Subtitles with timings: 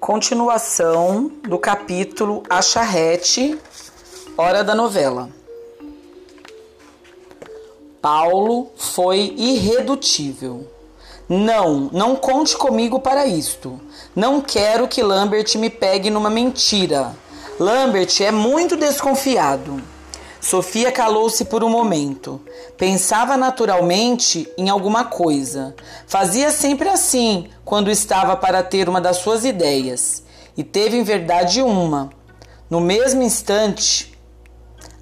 [0.00, 3.58] Continuação do capítulo A Charrete,
[4.34, 5.28] Hora da Novela.
[8.00, 10.66] Paulo foi irredutível.
[11.28, 13.78] Não, não conte comigo para isto.
[14.16, 17.14] Não quero que Lambert me pegue numa mentira.
[17.58, 19.82] Lambert é muito desconfiado.
[20.40, 22.40] Sofia calou-se por um momento.
[22.78, 25.74] Pensava naturalmente em alguma coisa.
[26.06, 30.22] Fazia sempre assim quando estava para ter uma das suas ideias.
[30.56, 32.10] E teve em verdade uma.
[32.70, 34.18] No mesmo instante,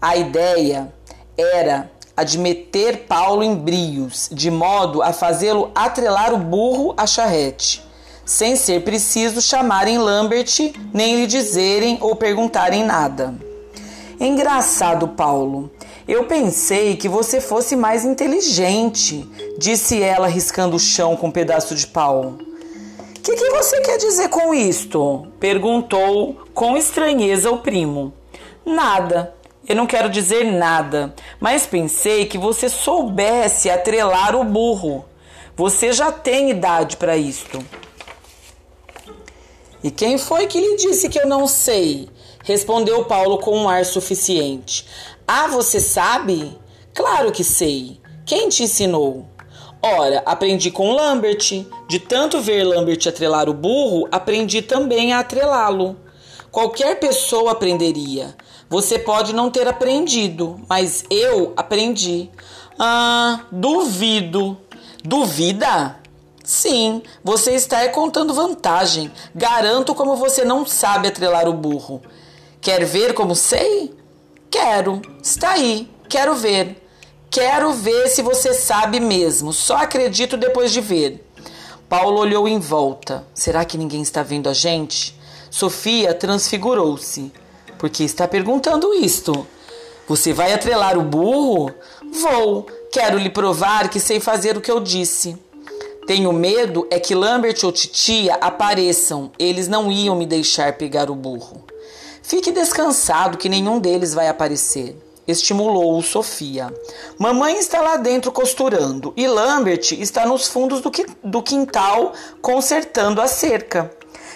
[0.00, 0.92] a ideia
[1.36, 7.06] era a de meter Paulo em brios, de modo a fazê-lo atrelar o burro à
[7.06, 7.84] charrete,
[8.24, 13.45] sem ser preciso chamarem Lambert, nem lhe dizerem ou perguntarem nada.
[14.18, 15.70] Engraçado, Paulo.
[16.08, 21.74] Eu pensei que você fosse mais inteligente, disse ela, riscando o chão com um pedaço
[21.74, 22.34] de pau.
[22.38, 25.26] O que, que você quer dizer com isto?
[25.40, 28.12] perguntou com estranheza o primo.
[28.64, 29.34] Nada.
[29.68, 35.04] Eu não quero dizer nada, mas pensei que você soubesse atrelar o burro.
[35.56, 37.58] Você já tem idade para isto.
[39.86, 42.08] E quem foi que lhe disse que eu não sei?
[42.42, 44.84] Respondeu Paulo com um ar suficiente.
[45.24, 46.58] Ah, você sabe?
[46.92, 48.00] Claro que sei.
[48.24, 49.28] Quem te ensinou?
[49.80, 51.64] Ora, aprendi com Lambert.
[51.88, 55.96] De tanto ver Lambert atrelar o burro, aprendi também a atrelá-lo.
[56.50, 58.34] Qualquer pessoa aprenderia.
[58.68, 62.28] Você pode não ter aprendido, mas eu aprendi.
[62.76, 64.58] Ah, duvido.
[65.04, 66.00] Duvida?
[66.46, 69.10] Sim, você está contando vantagem.
[69.34, 72.00] Garanto como você não sabe atrelar o burro.
[72.60, 73.92] Quer ver como sei?
[74.48, 75.02] Quero.
[75.20, 75.90] Está aí.
[76.08, 76.88] Quero ver.
[77.28, 79.52] Quero ver se você sabe mesmo.
[79.52, 81.28] Só acredito depois de ver.
[81.88, 83.26] Paulo olhou em volta.
[83.34, 85.18] Será que ninguém está vendo a gente?
[85.50, 87.32] Sofia transfigurou-se.
[87.76, 89.44] Por que está perguntando isto?
[90.06, 91.74] Você vai atrelar o burro?
[92.22, 92.68] Vou.
[92.92, 95.36] Quero lhe provar que sei fazer o que eu disse.
[96.06, 99.32] Tenho medo é que Lambert ou Titia apareçam.
[99.36, 101.64] Eles não iam me deixar pegar o burro.
[102.22, 104.96] Fique descansado que nenhum deles vai aparecer.
[105.26, 106.72] Estimulou-o Sofia.
[107.18, 110.92] Mamãe está lá dentro costurando e Lambert está nos fundos do,
[111.24, 113.90] do quintal consertando a cerca.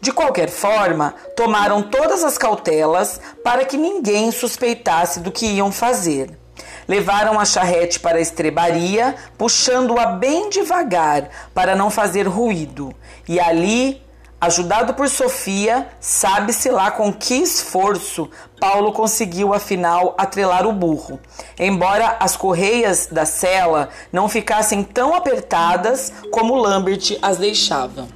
[0.00, 6.41] De qualquer forma, tomaram todas as cautelas para que ninguém suspeitasse do que iam fazer.
[6.86, 12.94] Levaram a charrete para a estrebaria, puxando-a bem devagar para não fazer ruído,
[13.28, 14.02] e ali
[14.42, 18.28] Ajudado por Sofia, sabe-se lá com que esforço
[18.58, 21.20] Paulo conseguiu afinal atrelar o burro.
[21.56, 28.08] Embora as correias da cela não ficassem tão apertadas como Lambert as deixava.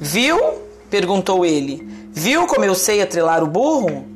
[0.00, 0.36] Viu?
[0.90, 1.86] perguntou ele.
[2.10, 4.15] Viu como eu sei atrelar o burro?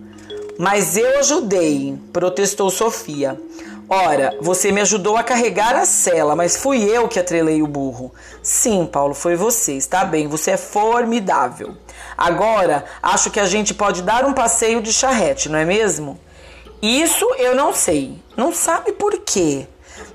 [0.60, 3.40] Mas eu ajudei, protestou Sofia.
[3.88, 8.12] Ora, você me ajudou a carregar a cela, mas fui eu que atrelei o burro.
[8.42, 9.72] Sim, Paulo, foi você.
[9.72, 11.74] Está bem, você é formidável.
[12.14, 16.20] Agora, acho que a gente pode dar um passeio de charrete, não é mesmo?
[16.82, 18.18] Isso eu não sei.
[18.36, 19.66] Não sabe por quê?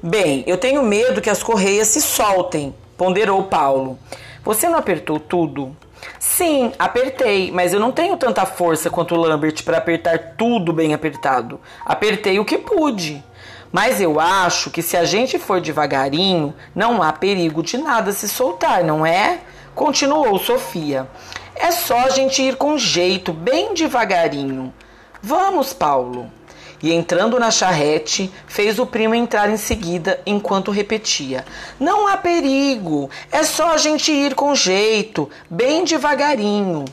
[0.04, 3.98] Bem, eu tenho medo que as correias se soltem, ponderou Paulo.
[4.44, 5.76] Você não apertou tudo?
[6.20, 10.94] Sim, apertei, mas eu não tenho tanta força quanto o Lambert para apertar tudo bem
[10.94, 11.60] apertado.
[11.86, 13.24] Apertei o que pude.
[13.72, 18.30] Mas eu acho que se a gente for devagarinho, não há perigo de nada se
[18.30, 19.40] soltar, não é?
[19.74, 21.10] Continuou Sofia.
[21.56, 24.74] É só a gente ir com jeito, bem devagarinho.
[25.22, 26.32] Vamos, Paulo.
[26.82, 31.46] E entrando na charrete, fez o primo entrar em seguida enquanto repetia:
[31.80, 36.86] Não há perigo, é só a gente ir com jeito, bem devagarinho.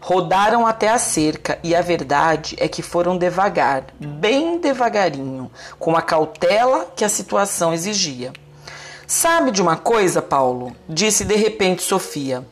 [0.00, 6.02] Rodaram até a cerca e a verdade é que foram devagar, bem devagarinho, com a
[6.02, 8.32] cautela que a situação exigia.
[9.06, 10.74] Sabe de uma coisa, Paulo?
[10.88, 12.44] disse de repente Sofia.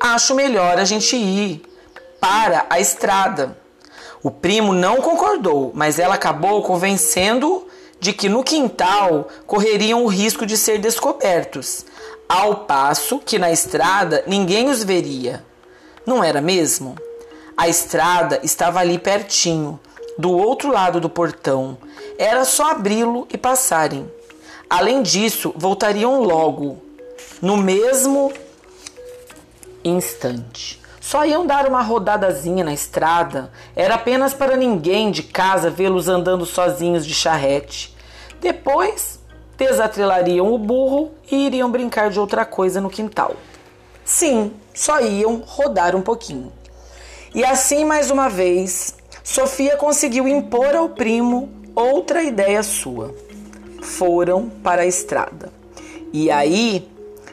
[0.00, 1.62] Acho melhor a gente ir
[2.20, 3.56] para a estrada.
[4.22, 7.66] O primo não concordou, mas ela acabou convencendo
[8.00, 11.84] de que no quintal correriam o risco de ser descobertos,
[12.28, 15.44] ao passo que na estrada ninguém os veria.
[16.04, 16.96] Não era mesmo?
[17.56, 19.80] A estrada estava ali pertinho,
[20.16, 21.78] do outro lado do portão.
[22.18, 24.10] Era só abri-lo e passarem.
[24.68, 26.82] Além disso, voltariam logo,
[27.40, 28.32] no mesmo
[29.82, 30.80] instante.
[31.00, 33.50] Só iam dar uma rodadazinha na estrada.
[33.74, 37.96] Era apenas para ninguém de casa vê-los andando sozinhos de charrete.
[38.40, 39.18] Depois,
[39.56, 43.34] desatrelariam o burro e iriam brincar de outra coisa no quintal.
[44.04, 46.52] Sim, só iam rodar um pouquinho.
[47.34, 53.14] E assim, mais uma vez, Sofia conseguiu impor ao primo outra ideia sua.
[53.82, 55.52] Foram para a estrada.
[56.12, 56.88] E aí,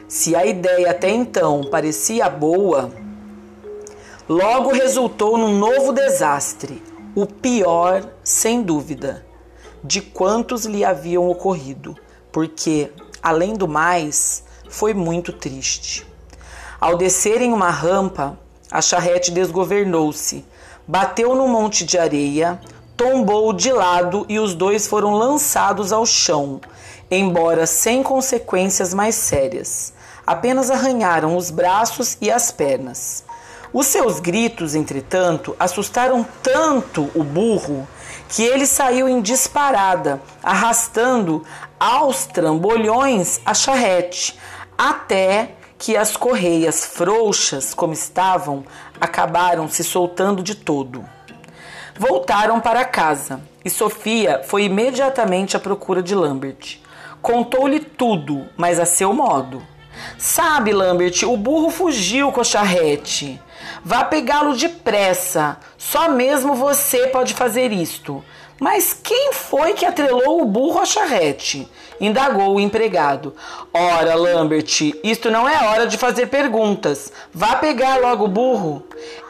[0.06, 2.90] se a ideia até então parecia boa,
[4.28, 6.82] logo resultou num novo desastre,
[7.14, 9.24] o pior, sem dúvida,
[9.84, 11.96] de quantos lhe haviam ocorrido,
[12.32, 12.90] porque,
[13.22, 16.04] além do mais, foi muito triste.
[16.80, 18.38] Ao descerem uma rampa,
[18.70, 20.44] a charrete desgovernou-se,
[20.86, 22.60] bateu no monte de areia,
[22.96, 26.60] tombou de lado e os dois foram lançados ao chão,
[27.08, 29.92] embora sem consequências mais sérias.
[30.26, 33.24] Apenas arranharam os braços e as pernas.
[33.72, 37.86] Os seus gritos, entretanto, assustaram tanto o burro
[38.28, 41.44] que ele saiu em disparada, arrastando
[41.78, 44.38] aos trambolhões a charrete,
[44.76, 48.64] até que as correias frouxas, como estavam,
[49.00, 51.04] acabaram se soltando de todo.
[51.98, 56.78] Voltaram para casa e Sofia foi imediatamente à procura de Lambert.
[57.22, 59.62] Contou-lhe tudo, mas a seu modo.
[60.18, 63.40] Sabe, Lambert, o burro fugiu com a charrete.
[63.84, 65.56] Vá pegá-lo depressa.
[65.76, 68.24] Só mesmo você pode fazer isto.
[68.58, 71.68] Mas quem foi que atrelou o burro à charrete?
[72.00, 73.34] Indagou o empregado.
[73.72, 77.12] Ora, Lambert, isto não é hora de fazer perguntas.
[77.32, 78.82] Vá pegar logo o burro.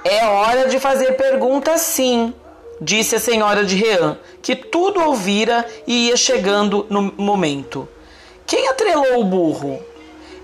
[0.04, 2.32] É hora de fazer perguntas, sim,
[2.80, 7.88] disse a senhora de Rean, que tudo ouvira e ia chegando no momento.
[8.46, 9.80] Quem atrelou o burro?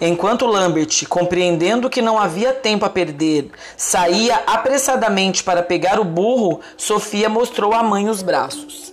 [0.04, 6.58] Enquanto Lambert, compreendendo que não havia tempo a perder, saía apressadamente para pegar o burro,
[6.76, 8.92] Sofia mostrou à mãe os braços.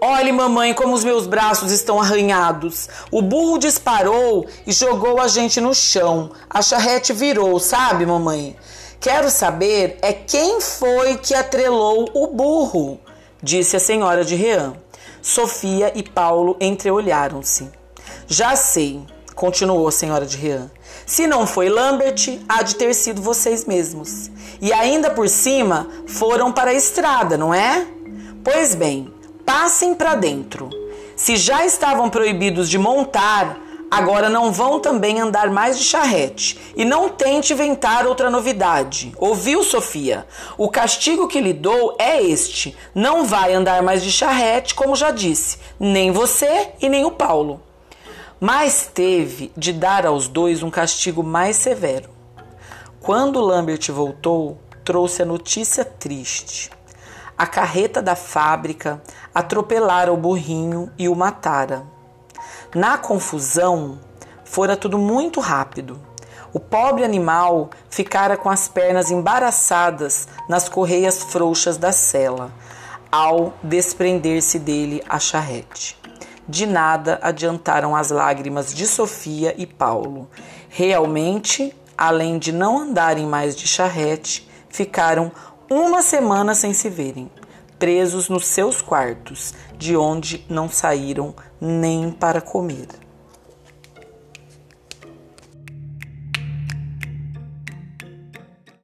[0.00, 2.88] Olhe, mamãe, como os meus braços estão arranhados.
[3.10, 6.30] O burro disparou e jogou a gente no chão.
[6.48, 8.54] A charrete virou, sabe, mamãe?
[9.00, 13.00] Quero saber é quem foi que atrelou o burro,
[13.42, 14.74] disse a senhora de Rean.
[15.20, 17.68] Sofia e Paulo entreolharam-se.
[18.28, 19.04] Já sei,
[19.38, 20.68] continuou a senhora de Rian.
[21.06, 24.28] Se não foi Lambert, há de ter sido vocês mesmos.
[24.60, 27.86] E ainda por cima foram para a estrada, não é?
[28.42, 29.14] Pois bem,
[29.46, 30.68] passem para dentro.
[31.14, 33.56] Se já estavam proibidos de montar,
[33.88, 36.58] agora não vão também andar mais de charrete.
[36.74, 39.12] E não tente inventar outra novidade.
[39.18, 40.26] Ouviu, Sofia?
[40.56, 45.12] O castigo que lhe dou é este: não vai andar mais de charrete, como já
[45.12, 47.67] disse, nem você e nem o Paulo
[48.40, 52.10] mas teve de dar aos dois um castigo mais severo.
[53.00, 56.70] Quando Lambert voltou, trouxe a notícia triste.
[57.36, 59.02] A carreta da fábrica
[59.34, 61.84] atropelara o burrinho e o matara.
[62.74, 63.98] Na confusão,
[64.44, 66.00] fora tudo muito rápido.
[66.52, 72.50] O pobre animal ficara com as pernas embaraçadas nas correias frouxas da sela,
[73.10, 75.96] ao desprender-se dele a charrete.
[76.48, 80.30] De nada adiantaram as lágrimas de Sofia e Paulo.
[80.70, 85.30] Realmente, além de não andarem mais de charrete, ficaram
[85.68, 87.30] uma semana sem se verem,
[87.78, 92.88] presos nos seus quartos, de onde não saíram nem para comer.